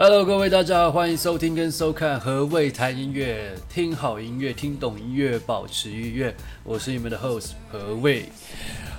[0.00, 6.32] Hello，各位大家好，欢迎收听跟收看何谓谈音乐，听好音乐，听懂音乐，保持愉悦。
[6.62, 8.26] 我是你们的 host 何谓。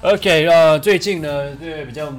[0.01, 2.11] OK，呃，最近呢，对，比较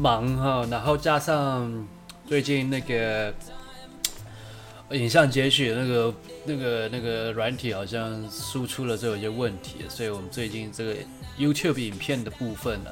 [0.00, 1.84] 忙哈，然后加上
[2.24, 3.34] 最近那个
[4.92, 6.14] 影像截取那个
[6.44, 10.94] 那个那个软体好像输出了，这有些问题，所以我们最近这个
[11.36, 12.90] YouTube 影片的部分呢。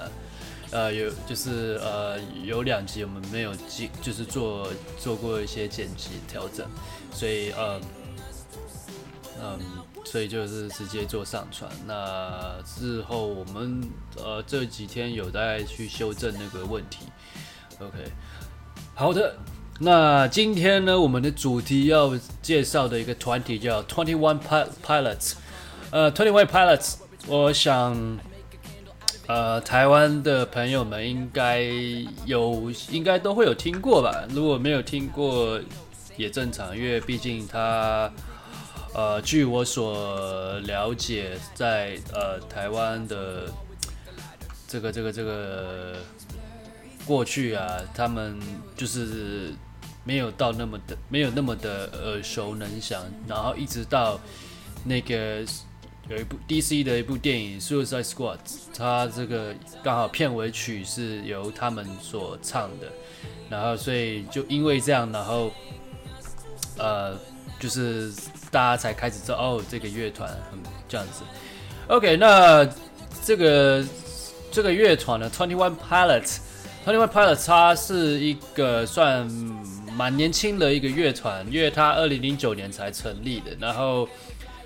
[0.73, 6.65] 呃，有就是呃，有两集我们没有记，就是做做过一些剪辑调整，
[7.13, 7.81] 所以呃，
[9.43, 9.59] 嗯，
[10.05, 11.69] 所以就是直接做上传。
[11.89, 13.83] 那之后我们
[14.17, 17.07] 呃这几天有在去修正那个问题。
[17.81, 17.97] OK，
[18.95, 19.37] 好的，
[19.81, 24.39] 那今天呢，我们的主题要介绍的一个团体叫 Twenty One
[24.87, 25.33] Pilots，
[25.91, 26.95] 呃，Twenty One Pilots，
[27.27, 28.21] 我想。
[29.31, 31.63] 呃，台湾的朋友们应该
[32.27, 34.25] 有，应该都会有听过吧？
[34.31, 35.61] 如果没有听过，
[36.17, 38.13] 也正常，因为毕竟他，
[38.93, 43.45] 呃，据我所了解，在呃台湾的
[44.67, 45.95] 这个这个这个
[47.07, 48.37] 过去啊，他们
[48.77, 49.55] 就是
[50.03, 54.19] 没有到那么的，没有那么的耳熟能详，然后一直到
[54.85, 55.47] 那个。
[56.11, 58.39] 有一部 DC 的一部电影《Suicide Squad》，
[58.77, 62.89] 它这个刚好片尾曲是由他们所唱的，
[63.49, 65.53] 然后所以就因为这样，然后
[66.79, 67.17] 呃，
[67.61, 68.13] 就是
[68.51, 71.23] 大家才开始知道哦，这个乐团很这样子。
[71.87, 72.69] OK，那
[73.23, 73.85] 这个
[74.51, 79.31] 这个乐团呢，Twenty One Pilots，Twenty One Pilots，它是一个算
[79.97, 84.09] 蛮年轻的一个乐团，因为它二零零九年才成立的，然后。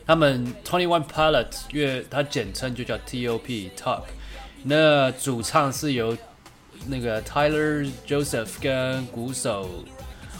[0.07, 3.71] 他们 Twenty One Pilots，乐它简称就叫 T.O.P.
[3.75, 4.03] Top。
[4.63, 6.17] 那主唱是由
[6.87, 9.69] 那个 Tyler Joseph 跟鼓手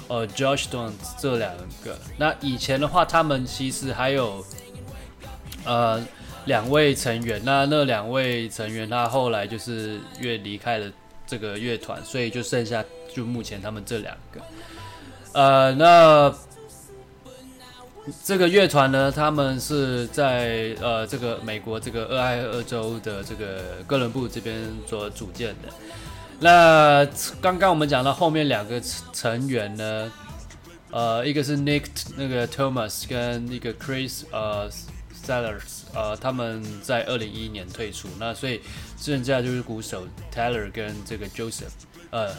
[0.09, 1.99] 呃 Josh Don 这两个。
[2.19, 4.45] 那以前的话，他们其实还有
[5.65, 6.05] 呃
[6.45, 7.41] 两位成员。
[7.43, 10.93] 那那两位成员他后来就是乐离开了
[11.27, 14.41] 这个乐团，所以就剩下就目前他们这两个。
[15.33, 16.35] 呃，那。
[18.23, 25.69] 这个乐团呢，他们是在呃这个美国这个俄亥俄州的这个哥伦布这边所组建的。
[26.39, 27.07] 那
[27.41, 28.79] 刚刚我们讲到后面两个
[29.13, 30.13] 成员呢，
[30.91, 34.69] 呃，一个是 Nick 那个 Thomas 跟一个 Chris 呃
[35.25, 38.09] Sellers 呃，他们在二零一一年退出。
[38.19, 38.61] 那所以
[39.01, 41.73] 剩下就是鼓手 Taylor 跟这个 Joseph
[42.11, 42.31] 呃。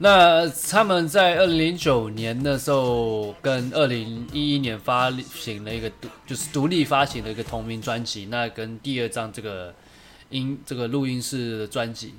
[0.00, 8.26] 那他们在二零零九年的时候，跟二零一一年发行了一个独，就是独立发行的一个同名专辑。
[8.26, 9.74] 那跟第二张这个
[10.30, 12.14] 音这个录音室的专辑，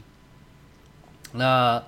[1.31, 1.81] 那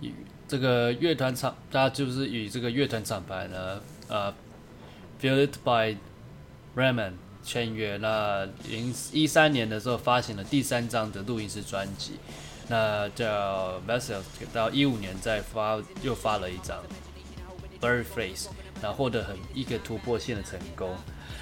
[0.00, 0.14] 与
[0.48, 4.32] 这个乐团厂，他就是与这个乐团厂牌呢，呃
[5.20, 5.98] ，Fueled by
[6.74, 7.12] Ramen
[7.44, 7.98] 签约。
[7.98, 12.12] 那零一三年的时候发行了第三张的录音室专辑。
[12.70, 14.20] 那叫 Vessel
[14.52, 16.78] 到一五年再发又发了一张
[17.80, 18.48] Blurry Face，
[18.80, 20.94] 然后获得很一个突破性的成功，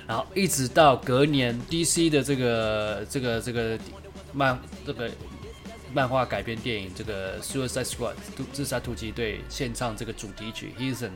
[0.07, 3.79] 然后一直到隔年 DC 的这个这个这个
[4.33, 5.11] 漫这个
[5.93, 8.15] 漫画改编电影这个 Suicide Squad
[8.51, 11.11] 自杀突击队献唱这个主题曲 Heathen，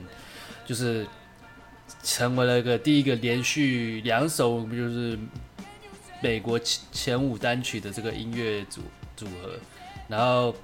[0.66, 1.06] 就是
[2.02, 5.18] 成为了一个第一个连续两首就是
[6.20, 8.82] 美国前前五单曲的这个音乐组
[9.16, 9.58] 组合。
[10.12, 10.54] 然后，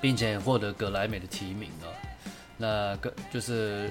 [0.00, 1.86] 并且获得格莱美的提名啊，
[2.56, 3.88] 那个就是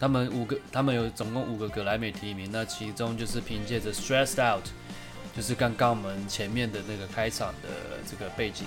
[0.00, 2.50] 他们五个，他们有总共五个格莱美提名。
[2.50, 4.64] 那其中就是凭借着《Stressed Out》，
[5.36, 7.68] 就是刚刚我们前面的那个开场的
[8.04, 8.66] 这个背景。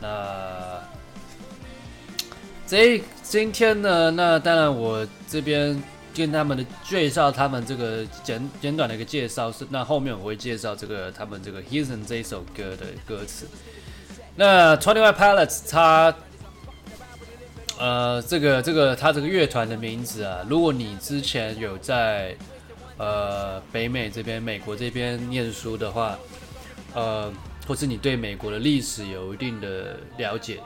[0.00, 0.82] 那
[2.66, 5.80] 这今天呢，那当然我这边
[6.12, 13.46] 跟他们的介绍，他们这个简简短的一个介绍是，那后面我会介绍这个他们这个《Heathen》这一首歌的歌词。
[14.40, 16.14] 那 Twenty One Pilots，他，
[17.78, 22.34] 呃，这个这个他这个乐团的名字啊，如果你之前有在
[22.96, 26.18] 呃北美这边、美国这边念书的话，
[26.94, 27.30] 呃，
[27.68, 30.58] 或是你对美国的历史有一定的了解，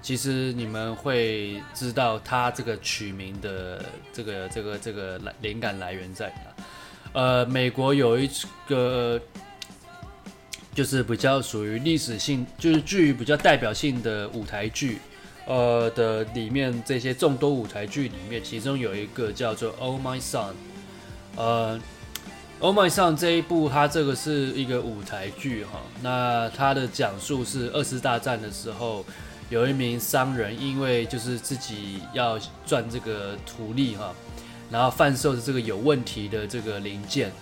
[0.00, 3.84] 其实你们会知道他这个取名的
[4.14, 6.64] 这个这个这个来灵感来源在哪。
[7.12, 8.30] 呃，美国有一
[8.66, 9.20] 个。
[10.78, 15.00] 就是比较属于历史性，就是具比较代表性的舞台剧，
[15.44, 20.50] 呃的里面这些众多舞台剧里面，其中有一个叫做《Oh My Son》，
[21.34, 21.76] 呃，
[22.60, 29.04] 《Oh My Son》这一部它这个是一个舞台剧哈，那它的讲述是二次大战的时候，
[29.50, 34.14] 有一名商人，因为就是自己要赚这个图利哈，
[34.70, 37.32] 然后贩售的这个有问题的这个零件，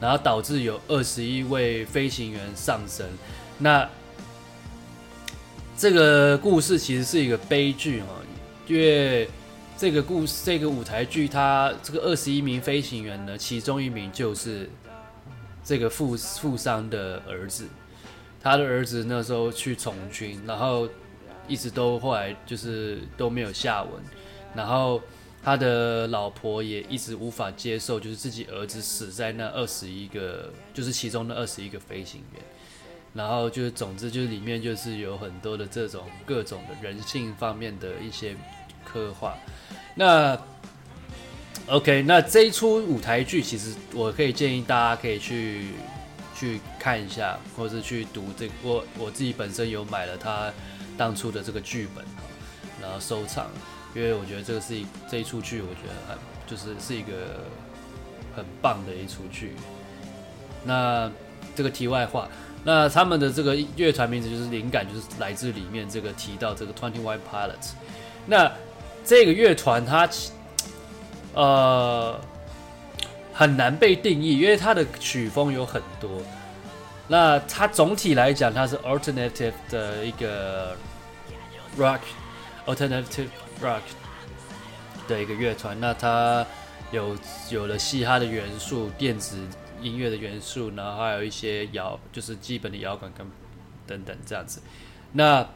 [0.00, 3.06] 然后导致有二十一位飞行员丧生。
[3.58, 3.88] 那
[5.76, 8.06] 这个故事其实是一个悲剧哈，
[8.66, 9.28] 因为
[9.76, 14.70] 这个故事这个舞台剧，它这个二十一名飞行员呢，其中一名就是
[15.62, 17.66] 这个富富商的儿子，
[18.42, 20.88] 他的儿子那时候去从军，然后
[21.46, 23.92] 一直都后来就是都没有下文，
[24.54, 25.00] 然后
[25.46, 32.42] 他的老婆也一直无法接受，就是自己儿子死在那二十一个，就是其中的二十一个飞行员。
[33.14, 38.34] 然后就是，总之就是里面就是有很多的这种各种的人性方面的一些
[38.84, 39.38] 刻画。
[39.94, 40.36] 那
[41.68, 45.68] OK，那这一出舞台剧，其实我可以建议大家可以去
[46.34, 48.50] 去看一下，或者是去读这。
[48.64, 50.52] 我我自己本身有买了他
[50.98, 52.04] 当初的这个剧本，
[52.82, 53.48] 然后收藏，
[53.96, 57.40] 因为我觉得这个是一这一出剧，我觉得很就是是一个
[58.36, 59.56] 很棒的一出剧。
[60.64, 61.10] 那
[61.54, 62.28] 这个题外话。
[62.62, 67.70] 那他们的这个乐团名字就是灵感，就是来自里面这个提到这个 Twenty One Pilots。
[68.26, 68.50] 那
[69.04, 70.08] 这个乐团它
[71.32, 72.20] 呃
[73.32, 76.10] 很难被定义，因为它的曲风有很多。
[77.06, 80.76] 那它总体来讲，它是 alternative 的一个
[81.78, 82.00] Rock
[82.66, 83.28] Alternative
[83.62, 83.82] rock
[85.08, 85.80] 的一个乐团。
[85.80, 86.46] 那它
[86.92, 87.16] 有
[87.50, 89.46] 有了嘻哈的元素，电子。
[89.82, 93.26] 音乐的元素，然后还有一些摇，就是基本的摇滚跟
[93.86, 94.62] 等等这样子。
[95.12, 95.46] 那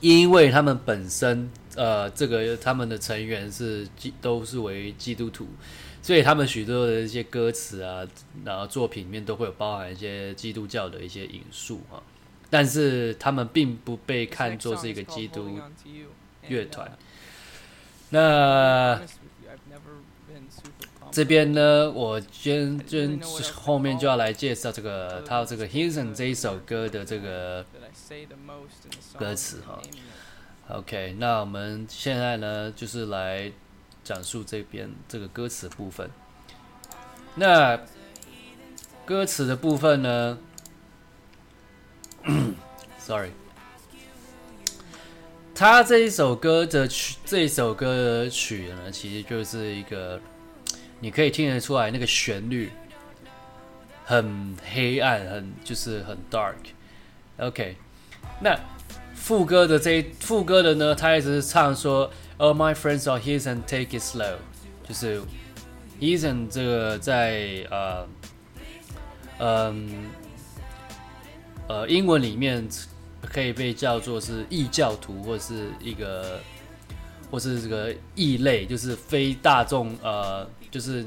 [0.00, 5.46] 因为他们本身呃，这个他们的成员是基都是为基督徒，
[6.02, 8.04] 所以他们许多的一些歌词啊，
[8.44, 12.02] 然后作品里面都会有包含一些基督教的一些引述啊。
[12.50, 15.58] 但是他们并不被看作是一个基督
[16.48, 16.90] 乐团。
[18.10, 19.00] 那
[21.10, 23.20] 这边呢，我先先
[23.54, 27.64] 后面就要来介绍这个他这个《Hinson》这一首歌的这个
[29.18, 29.80] 歌词哈。
[30.68, 33.50] OK，那我们现在呢，就是来
[34.04, 36.10] 讲述这边这个歌词部分。
[37.36, 37.80] 那
[39.06, 40.38] 歌词的部分呢
[43.08, 43.30] ，Sorry，
[45.54, 50.20] 他这一首歌的曲，这一首歌的曲呢，其实就是一个。
[51.00, 52.70] 你可以听得出来，那个旋律
[54.04, 56.56] 很黑暗，很就是很 dark。
[57.38, 57.76] OK，
[58.42, 58.58] 那
[59.14, 64.34] 副歌的这副歌的呢，他一直是唱说，All my friends are here and take it slow，
[64.86, 65.22] 就是
[65.98, 68.08] Eason 这个在呃
[69.38, 70.10] 嗯，
[71.68, 72.68] 呃英文里面
[73.22, 76.40] 可以被叫做是异教徒，或是一个
[77.30, 80.48] 或是这个异类，就是非大众呃。
[80.70, 81.02] 就是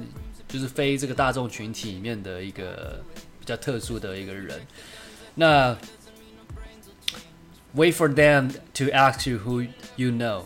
[0.47, 2.99] 就是非这个大众群体里面的一个
[3.39, 4.59] 比较特殊的一个人。
[5.35, 5.77] 那
[7.75, 9.67] wait for them to ask you who
[9.97, 10.41] you know，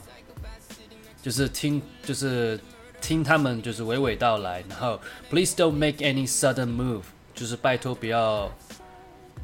[1.23, 2.59] 就是听就是
[2.99, 7.03] 听他们就是娓娓道来，然后 please don't make any sudden move，
[7.33, 8.51] 就是拜托不要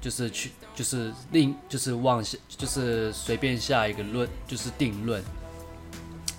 [0.01, 5.21] 就是去就是另就是妄下就是随便下一个论就是定论。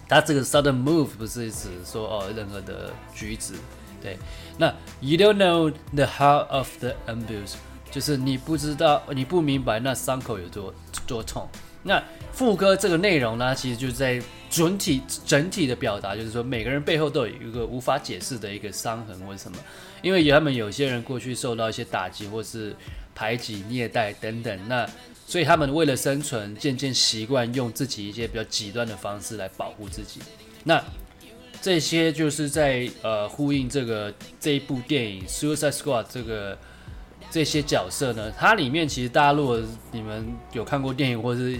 [0.08, 3.54] 他这个 sudden move 不是指说哦任何的举止，
[4.02, 4.18] 对。
[4.58, 4.66] 那
[5.00, 7.54] you don't know the heart of the ambush，
[7.90, 10.74] 就是你不知道，你不明白那伤口有多
[11.06, 11.48] 多痛。
[11.84, 19.58] 那副歌这个内容呢，其实就是在整体整体的表达，就是说每个人背后都有一个无法解释的一个伤痕或什么，
[20.02, 22.76] 因为他们有些人过去受到一些打击或是
[23.22, 24.88] 排挤、虐待等等，那。
[25.24, 30.20] 所以他们为了生存，渐渐习惯用自己一些比较极端的方式来保护自己。
[30.64, 30.82] 那
[31.62, 36.58] 这些就是在呃呼应这个这一部电影《Suicide Squad》这个
[37.30, 39.58] 这些角色呢，它里面其实大家如果
[39.90, 41.56] 你们有看过电影，或是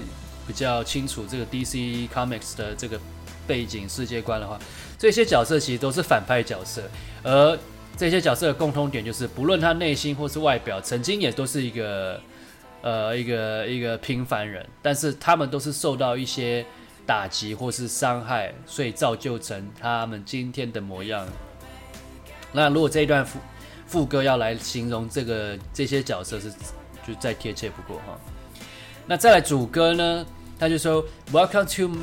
[0.46, 3.00] 比较清楚这个 DC Comics 的这个
[3.46, 4.58] 背景世界观的话，
[4.98, 6.82] 这些角色其实都是反派角色，
[7.22, 7.58] 而
[7.96, 12.20] 这些角色的共通点就是，不论他内心或是外表，曾经也都是一个。
[12.84, 16.66] 呃，一个一个平凡人，但是他们都是受到一些
[17.06, 21.24] 打击或是伤害，所以造就成他们今天的模样。
[22.50, 23.38] 那如果这一段副
[23.86, 26.50] 副歌要来形容这个这些角色是，
[27.06, 28.18] 就再贴切不过哈。
[29.06, 30.26] 那再来主歌呢，
[30.58, 31.96] 他就说 Welcome to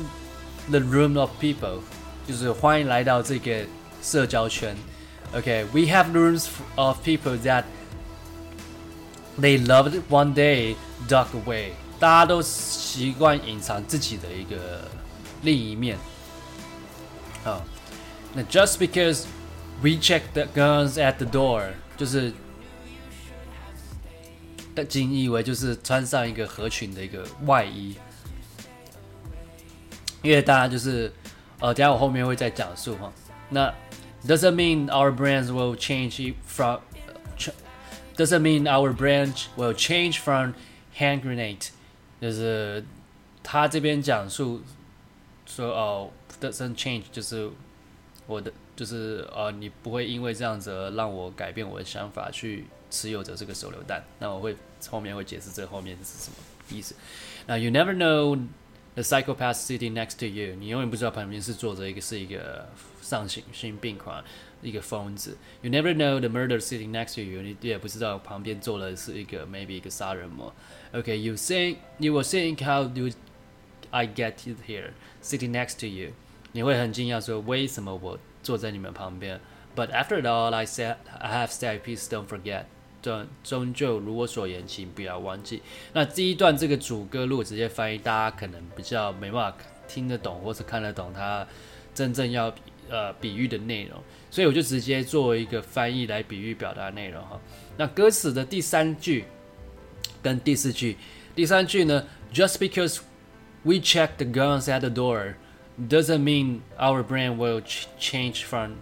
[0.70, 1.80] the room of people，
[2.26, 3.66] 就是欢迎来到这个
[4.00, 4.74] 社交圈。
[5.33, 7.63] OK，we、okay, have rooms of people that
[9.37, 10.77] They loved one day,
[11.09, 14.89] dug away， 大家都习惯隐藏自己的一个
[15.41, 15.97] 另一面
[17.43, 17.61] 啊。
[18.33, 19.25] 那 just because
[19.81, 22.31] we check the guns at the door，就是
[24.87, 27.95] 仅以为就是穿上一个合群的一个外衣，
[30.21, 31.11] 因为大家就是
[31.59, 33.11] 呃，等下我后面会再讲述哈。
[33.49, 33.73] 那
[34.25, 36.79] doesn't mean our brands will change from
[38.15, 40.53] doesn't mean our brand will change from
[40.97, 41.69] hand grenade，
[42.21, 42.83] 就是
[43.43, 44.61] 他这边讲述
[45.45, 47.49] 说哦，doesn't change 就是。
[48.27, 54.03] 我的就是呃，你不会因为这样子而让我改变我的想法去持有着这个手榴弹。
[54.17, 54.57] 那我会
[54.89, 56.37] 后面会解释这后面是什么
[56.71, 56.95] 意思。
[57.45, 58.35] 那 you never know
[58.99, 62.67] the psychopath sitting next to you，你永远不知道旁边是坐着一个是一个
[63.01, 64.23] 丧心心病狂
[64.61, 65.37] 一个疯子。
[65.61, 70.53] You never know the murderer sitting next to you，你也不知道旁边坐的是一个 maybe 一个杀人魔。
[70.93, 73.09] Okay，you think you will think how do
[73.91, 74.35] I get
[74.67, 76.11] here sitting next to you？
[76.53, 79.39] 你会很惊讶说，为什么我坐在你们旁边？
[79.75, 82.63] But after all I said, I have said, please don't forget。
[83.02, 85.62] 终终究如我所言，请不要忘记。
[85.92, 91.46] 那第一段这个主歌，如果直接翻译，大家可能比较没办法听得懂，或是看得懂它
[91.94, 92.54] 真正要
[92.88, 97.40] 呃比喻的内容，所以我就直接做一个翻译来比喻表达内容哈。
[97.76, 99.24] 那歌词的第三句
[100.22, 100.96] 跟第四句，
[101.34, 103.00] 第三句呢，Just because
[103.62, 105.34] we check the guns at the door。
[105.88, 107.62] Doesn't mean our brain will
[107.98, 108.74] change from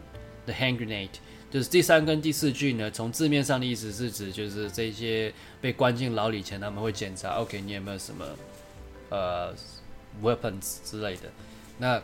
[0.46, 1.20] the hand grenade。
[1.50, 8.24] 就是第三跟第四句呢，从字面上的意思是指，就是这些被关进牢里前，他们会检查，OK，你有没有什么
[9.10, 9.54] 呃
[10.22, 11.22] weapons 之类的。
[11.78, 12.02] 那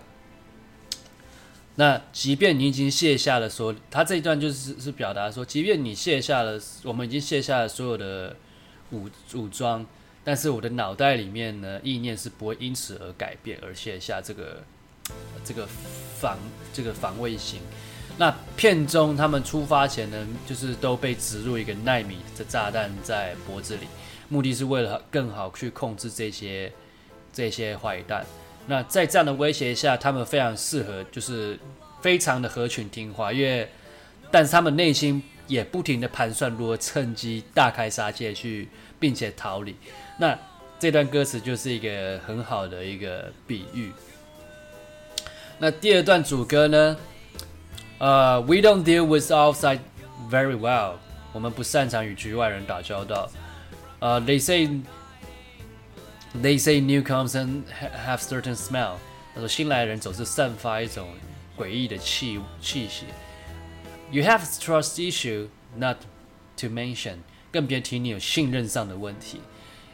[1.76, 8.36] 那即便你已经卸下了说，他这一段就是是表达说，即便你卸下了，我们已经卸下了所有的
[8.92, 9.84] 武武装，
[10.22, 14.64] 但是我的脑袋里面呢，意念是不会因此而改变，而卸下这个。
[15.44, 15.68] 这个
[16.18, 16.38] 防
[16.72, 17.60] 这个防卫型，
[18.16, 23.88] 那片中他们出发前呢，就是都被植入一个纳米的炸弹在脖子里，
[24.28, 26.72] 目的是为了更好去控制这些
[27.32, 28.24] 这些坏蛋。
[28.66, 31.58] 那在这样的威胁下，他们非常适合，就是
[32.00, 33.68] 非常的合群听话，因为
[34.30, 38.68] 但是他们内心也不停的盘算如何趁机大开杀戒去，
[39.00, 39.74] 并且逃离。
[40.18, 40.38] 那
[40.78, 43.90] 这段歌词就是一个很好的一个比喻。
[45.58, 46.96] 那第二段主歌呢？
[47.99, 49.79] 呃、uh,，We don't deal with outside
[50.29, 50.93] very well。
[51.33, 53.29] 我们不擅长与局外人打交道。
[53.99, 54.67] 呃、uh,，They say
[56.41, 57.35] they say newcomers
[58.05, 58.95] have certain smell。
[59.33, 61.07] 他说新来的人总是散发一种
[61.57, 63.05] 诡异的气气息。
[64.11, 65.97] You have trust issue, not
[66.57, 67.17] to mention。
[67.51, 69.41] 更别提你有信任上的问题。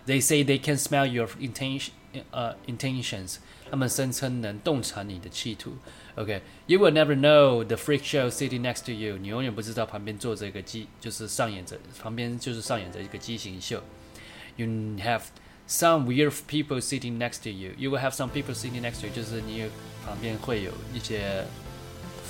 [0.05, 1.89] They say they can smell your intention，
[2.31, 3.37] 呃、uh,，intentions。
[3.69, 5.77] 他们声称能洞察你的企图。
[6.15, 6.81] OK，you、okay.
[6.81, 9.17] will never know the freak show sitting next to you。
[9.17, 13.83] 你永远不知道旁边坐着一个畸，就是上演着旁边就是上演着一个畸形秀。
[14.55, 14.67] You
[14.99, 15.23] have
[15.67, 19.69] some weird people sitting next to you。You will have some people sitting next to you，就是你
[20.05, 21.45] 旁边会有一些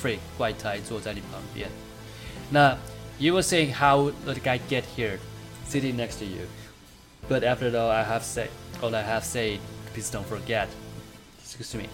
[0.01, 1.70] freak 怪胎坐在你旁边。
[2.50, 2.77] 那
[3.20, 5.20] you will say how the guy get here
[5.70, 8.50] sitting next to you。But after all I have said,
[8.82, 9.60] all I have said,
[9.94, 11.89] please don't forget。Excuse me，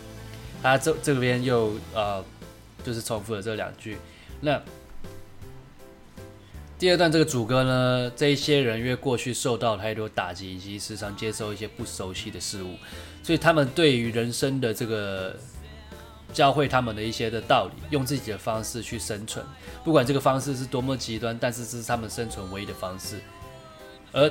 [0.62, 2.25] 他这这边又呃，
[2.84, 3.96] 就是重复了这两句。
[4.40, 4.60] 那
[6.78, 12.75] 第二段这个主歌呢，这一些人因为过去受到太多打击，以及时常接受一些不熟悉的事物，
[13.22, 15.34] 所以他们对于人生的这个
[16.32, 19.44] 教会他们的一些的道理，用自己的方式去生存，
[19.84, 23.20] 不管这个方式是多么极端，但是这是他们生存唯一的方式，
[24.12, 24.30] 而。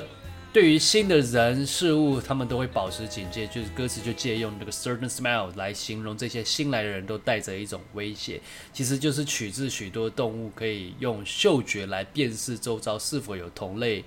[0.56, 3.46] 对于新的人事物，他们都会保持警戒。
[3.46, 8.40] 就是歌词就借用这个 certain smell 来形容这些新来的人都带着一种威胁，
[8.72, 14.02] 其实就是取自许多动物可以用嗅觉来辨识周遭是否有同类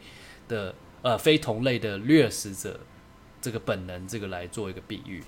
[0.47, 2.79] 的呃非同类的掠食者
[3.39, 5.21] 这个本能，这个来做一个比喻。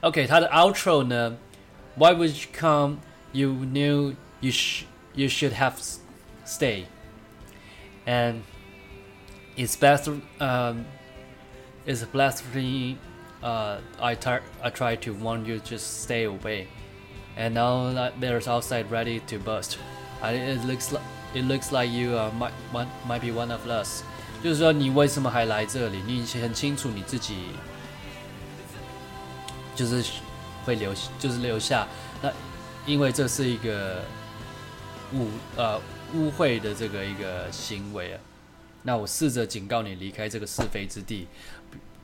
[0.00, 1.36] OK，他的 outro 呢
[1.96, 2.96] ？Why would you come?
[3.32, 5.74] You knew you sh you should have
[6.46, 6.84] stay
[8.06, 8.36] and
[9.59, 10.09] It's best,
[10.39, 10.85] um,
[11.85, 12.97] it's blasphemy.
[13.41, 16.67] Uh, I tar- I try to warn you, just stay away.
[17.37, 19.77] And now that there's outside ready to burst.
[20.21, 23.67] I, it looks like it looks like you uh, might one might be one of
[23.67, 24.03] us.
[24.43, 26.01] 就是说，你为什么还来这里？
[26.05, 27.35] 你很清楚你自己
[29.75, 30.03] 就是
[30.65, 31.87] 会留，就是留下。
[32.21, 32.31] 那
[32.85, 34.03] 因为这是一个
[35.13, 35.79] 污呃
[36.13, 38.19] 污秽的这个一个行为啊。
[38.82, 41.26] 那我试着警告你离开这个是非之地，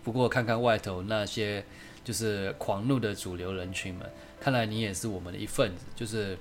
[0.05, 1.65] 不过看看外头那些
[2.05, 4.07] 就是狂怒的主流人群们，
[4.39, 5.85] 看来你也是我们的一份子。
[5.95, 6.37] 就是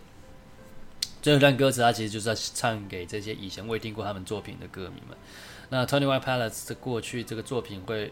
[1.22, 5.18] 这段歌词，它其实就是要唱给这些以前未听过他们作品的歌迷们。
[5.70, 8.12] 那 Twenty One Pilots 的过去这个作品会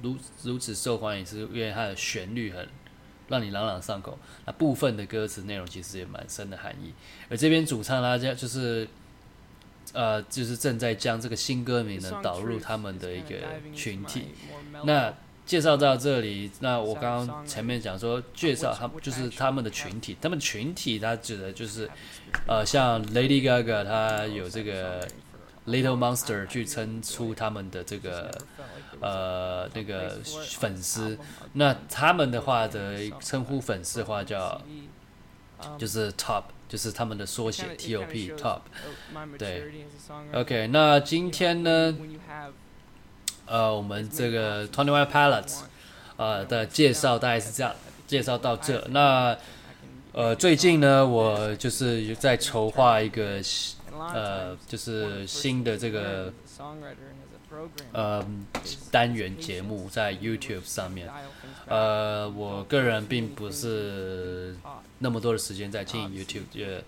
[0.00, 2.66] 如如此受欢迎，是因为它的旋律很
[3.28, 4.18] 让你朗朗上口。
[4.46, 6.94] 那部分的歌词内容其实也蛮深的含义。
[7.28, 8.88] 而这边主唱大家就是。
[9.92, 13.36] 呃，就是正在将这个新歌名呢导入他们的一个
[13.74, 14.28] 群体。
[14.84, 15.12] 那
[15.46, 21.88] 介绍到这里，那我刚刚前面讲说介绍他就是他们的群体，他们群体他指的就是
[22.46, 25.08] 呃，像 Lady Gaga 他有这个
[25.66, 28.30] Little Monster 去称出他们的这个
[29.00, 30.18] 呃那个
[30.58, 31.18] 粉丝。
[31.54, 34.60] 那他们的话的称呼粉丝的话叫
[35.78, 36.44] 就是 Top。
[36.68, 38.32] 就是他们的缩写 T.O.P.
[38.32, 38.60] Top，
[39.38, 39.86] 对
[40.32, 41.96] ，OK，那今天呢，
[43.46, 45.60] 呃，我们这个 Twenty One Pilots，
[46.16, 47.74] 呃的介绍大概是这样，
[48.06, 48.86] 介绍到这。
[48.90, 49.36] 那
[50.12, 53.40] 呃，最近呢，我就是在筹划一个
[54.12, 56.32] 呃，就是新的这个。
[57.92, 58.26] 呃，
[58.90, 61.08] 单元节目在 YouTube 上面，
[61.66, 64.54] 呃，我个人并不是
[64.98, 66.82] 那么多的时间在经营 YouTube，因为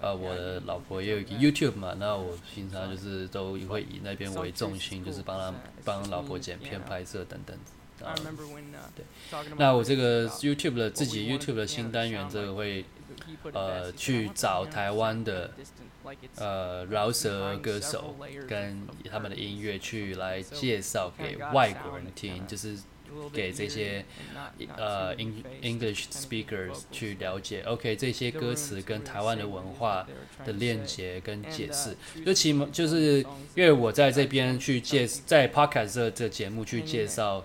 [0.00, 7.56] 呃，我的老婆也有一个 YouTube 嘛，那我平常就是都会以那边为重心，就是帮他帮老婆剪片、拍摄等等。
[8.02, 8.14] 啊，
[8.96, 9.04] 对，
[9.58, 12.86] 那我这个 YouTube 的自己 YouTube 的新单元，这个会
[13.52, 15.52] 呃去找台湾的。
[16.36, 18.16] 呃，饶舌歌手
[18.48, 22.78] 跟他们的音乐去来介绍给外国人听，就是
[23.32, 24.04] 给这些
[24.76, 27.62] 呃 English speakers 去了解。
[27.64, 30.06] OK，这些歌词跟台湾的文化
[30.44, 31.94] 的链接跟解释，
[32.24, 33.18] 就其就是
[33.54, 37.44] 因为我在这边去介在 Podcast 这这节目去介绍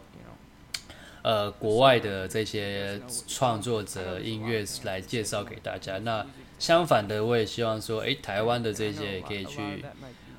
[1.26, 5.98] 呃国外的这些创作者音乐来介绍给大家。
[5.98, 6.24] 那
[6.60, 9.84] 相反的，我也希望说，诶，台湾的这些也可以去，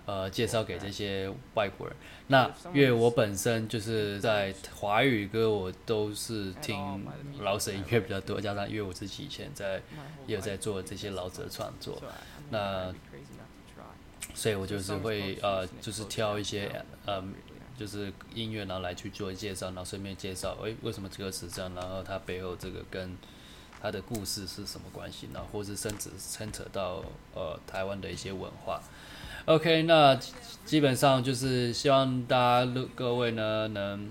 [0.06, 1.96] 呃，介绍给这些外国人。
[2.28, 7.04] 那因为我本身就是在华语歌，我都是听
[7.40, 9.82] 老舍音乐比较多，加上因为我自己以前在
[10.28, 12.00] 也有在做这些饶舌创作，
[12.50, 12.94] 那
[14.34, 16.70] 所以我就是会呃，就是挑一些
[17.04, 17.22] 呃，
[17.78, 23.16] 就是音乐然后来去做介绍，然后顺便介绍，诶，为什么这个是这样，然后它背后这个跟。
[23.78, 25.40] 它的故事是什么关系呢？
[25.52, 28.82] 或是甚至牵扯到呃台湾的一些文化。
[29.44, 30.18] OK，那
[30.64, 34.10] 基本上就是希望大家各位呢能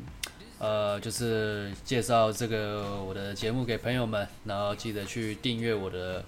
[0.59, 6.23] 呃就是介绍这个我的节目给朋友们，然后记得去订阅我的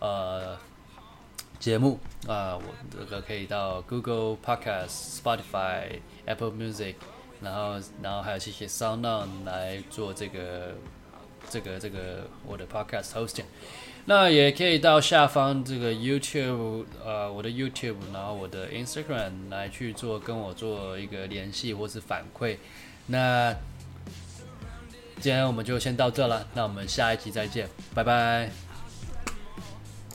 [0.00, 0.58] 呃
[1.62, 6.96] 节目啊、我这个可以到 Google Podcast、Spotify、Apple Music，
[7.40, 10.74] 然后然后还有这些 SoundOn 来做这个。
[11.50, 13.44] 这个这个我的 podcast hosting，
[14.06, 22.56] 那也可以到下方这个 YouTube，呃，我的 YouTube，然后我的 Instagram 来去做跟我做一个联系或是反馈。
[23.08, 23.52] 那
[25.20, 28.71] 今天我们就先到这了，那我们下一集再见，拜拜。